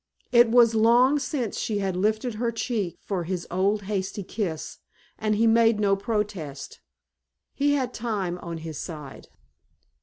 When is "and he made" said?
5.19-5.79